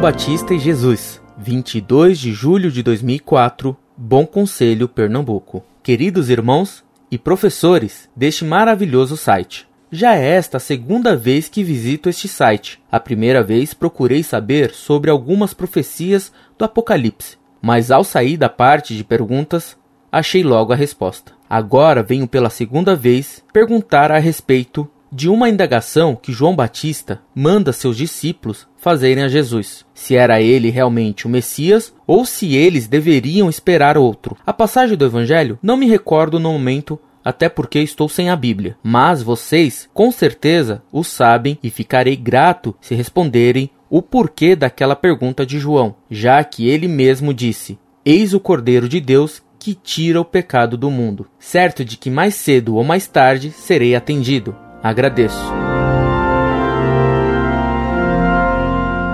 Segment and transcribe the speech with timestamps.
[0.00, 5.64] Batista e Jesus, 22 de julho de 2004, Bom Conselho, Pernambuco.
[5.82, 9.68] Queridos irmãos e professores deste maravilhoso site.
[9.90, 12.80] Já é esta a segunda vez que visito este site.
[12.90, 18.96] A primeira vez procurei saber sobre algumas profecias do Apocalipse, mas ao sair da parte
[18.96, 19.76] de perguntas,
[20.10, 21.32] achei logo a resposta.
[21.48, 27.70] Agora venho pela segunda vez perguntar a respeito de uma indagação que João Batista manda
[27.70, 33.50] seus discípulos fazerem a Jesus, se era ele realmente o Messias ou se eles deveriam
[33.50, 34.36] esperar outro.
[34.46, 38.76] A passagem do Evangelho não me recordo no momento até porque estou sem a Bíblia.
[38.82, 45.44] Mas vocês, com certeza, o sabem e ficarei grato se responderem o porquê daquela pergunta
[45.44, 50.24] de João, já que ele mesmo disse: Eis o Cordeiro de Deus que tira o
[50.24, 54.56] pecado do mundo, certo de que mais cedo ou mais tarde serei atendido.
[54.82, 55.38] Agradeço.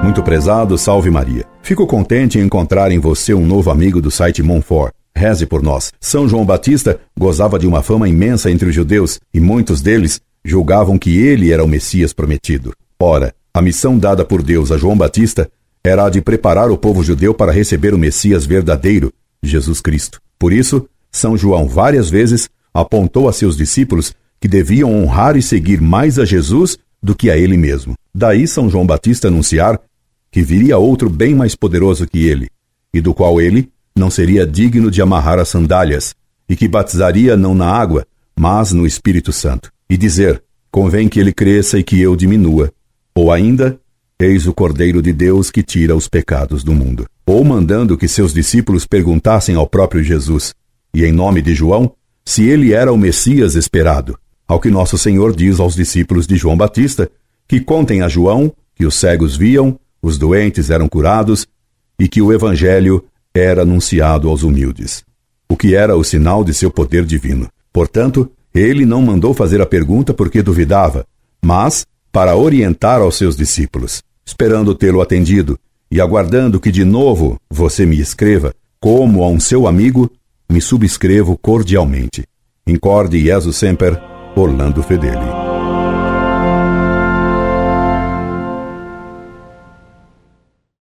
[0.02, 1.44] Muito prezado, salve Maria.
[1.60, 4.94] Fico contente em encontrar em você um novo amigo do site Monfort.
[5.14, 5.92] Reze por nós.
[6.00, 10.96] São João Batista gozava de uma fama imensa entre os judeus e muitos deles julgavam
[10.96, 12.72] que ele era o Messias prometido.
[12.98, 15.50] Ora, a missão dada por Deus a João Batista
[15.84, 20.20] era a de preparar o povo judeu para receber o Messias verdadeiro, Jesus Cristo.
[20.38, 25.80] Por isso, São João várias vezes apontou a seus discípulos que deviam honrar e seguir
[25.80, 27.94] mais a Jesus do que a ele mesmo.
[28.14, 29.80] Daí São João Batista anunciar
[30.30, 32.48] que viria outro bem mais poderoso que ele,
[32.92, 36.14] e do qual ele não seria digno de amarrar as sandálias,
[36.48, 38.06] e que batizaria não na água,
[38.38, 42.72] mas no Espírito Santo, e dizer: convém que ele cresça e que eu diminua.
[43.14, 43.78] Ou ainda,
[44.20, 47.06] eis o Cordeiro de Deus que tira os pecados do mundo.
[47.26, 50.54] Ou mandando que seus discípulos perguntassem ao próprio Jesus,
[50.94, 51.92] e em nome de João,
[52.24, 54.18] se ele era o Messias esperado.
[54.48, 57.10] Ao que nosso Senhor diz aos discípulos de João Batista,
[57.46, 61.46] que contem a João que os cegos viam, os doentes eram curados
[61.98, 65.04] e que o Evangelho era anunciado aos humildes,
[65.48, 67.48] o que era o sinal de seu poder divino.
[67.72, 71.04] Portanto, ele não mandou fazer a pergunta porque duvidava,
[71.44, 75.58] mas para orientar aos seus discípulos, esperando tê-lo atendido
[75.90, 80.10] e aguardando que de novo você me escreva, como a um seu amigo,
[80.48, 82.24] me subscrevo cordialmente.
[82.66, 84.00] Incorde Jesus Semper,
[84.40, 85.47] Orlando Fedeli.